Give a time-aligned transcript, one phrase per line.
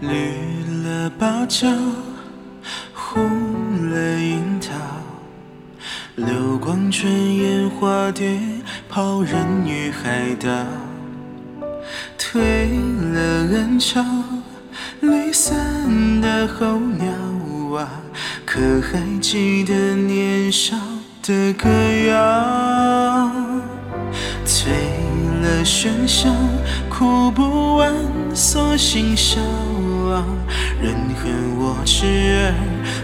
[0.00, 1.68] 绿了芭蕉，
[6.26, 8.38] 流光转眼化蝶，
[8.90, 10.48] 抛人于海岛。
[12.18, 12.68] 退
[13.12, 14.04] 了人潮，
[15.00, 17.10] 离散的候鸟
[17.78, 17.88] 啊，
[18.44, 20.76] 可还记得年少
[21.22, 21.68] 的歌
[22.08, 23.30] 谣？
[24.44, 24.70] 退
[25.40, 26.28] 了喧嚣，
[26.90, 27.94] 哭不完，
[28.34, 29.40] 索性笑
[30.10, 30.96] 人！
[31.22, 32.54] 恨我痴儿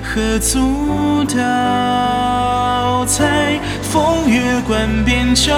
[0.02, 3.04] 何足道？
[3.04, 5.52] 在风月关边角，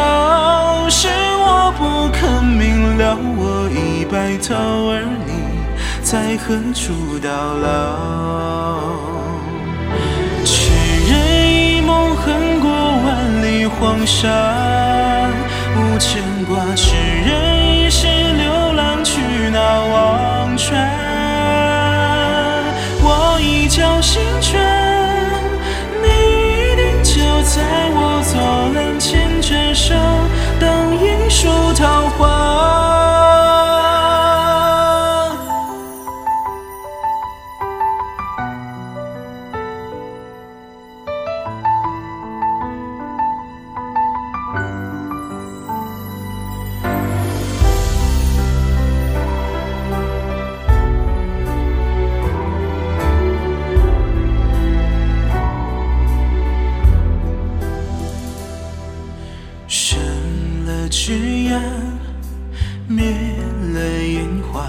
[0.91, 4.55] 是我不肯明了，我已白头，
[4.91, 5.31] 而你
[6.03, 7.69] 在何处到老？
[10.45, 10.53] 痴
[11.11, 11.15] 人
[11.53, 13.07] 一梦，横过万
[13.43, 14.27] 里黄沙。
[15.77, 17.48] 无牵挂，痴人
[61.09, 61.59] 枝桠，
[62.87, 63.15] 灭
[63.73, 64.67] 了烟花，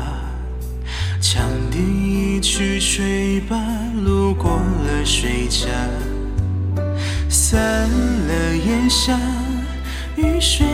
[1.22, 3.58] 羌笛一曲吹罢，
[4.06, 5.68] 路过了水家，
[7.28, 9.20] 散了烟霞，
[10.16, 10.66] 雨水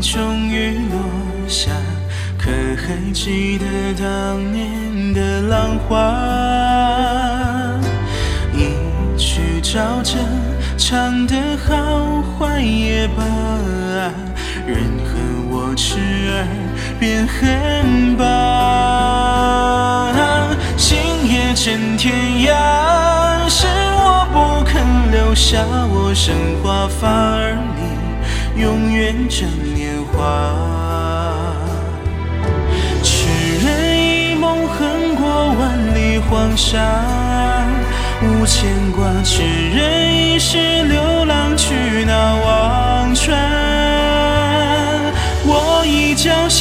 [0.00, 0.98] 终于落
[1.46, 1.70] 下，
[2.36, 6.12] 可还记得当年的浪花？
[8.52, 8.74] 一
[9.16, 10.16] 曲照着
[10.76, 13.24] 唱得好坏也罢，
[14.66, 15.98] 任恨我痴
[16.30, 16.46] 儿
[16.98, 18.24] 变恨罢。
[20.78, 20.96] 星
[21.28, 22.14] 夜震天
[22.46, 23.66] 涯，是
[23.96, 25.58] 我不肯留下
[25.90, 30.16] 我生华发，而你永远正年华。
[33.02, 33.28] 痴
[33.64, 36.80] 人一梦，横过万里黄沙。
[38.22, 40.83] 无牵挂，痴人一世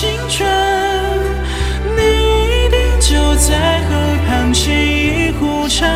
[0.03, 0.45] 青春，
[1.95, 3.95] 你一定就在河
[4.27, 5.87] 畔沏一壶茶，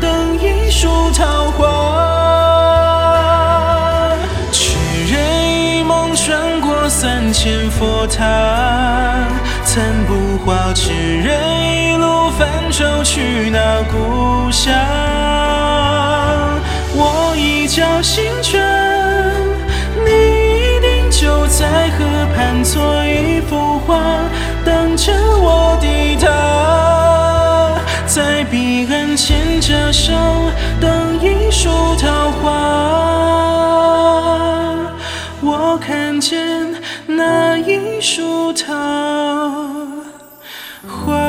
[0.00, 1.58] 等一树桃花。
[4.52, 4.76] 痴
[5.12, 5.18] 人
[5.52, 8.22] 一梦，穿过三千佛塔，
[9.64, 10.72] 残不化。
[10.72, 11.36] 痴人
[11.74, 14.72] 一路泛舟去那故乡。
[16.94, 18.59] 我一觉醒觉，
[29.70, 30.12] 家手
[30.80, 32.50] 等一树桃花。
[35.40, 36.74] 我看见
[37.06, 38.74] 那一树桃
[40.88, 41.19] 花。